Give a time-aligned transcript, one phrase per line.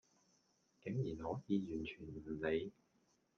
[0.83, 2.71] 竟然可以完全唔理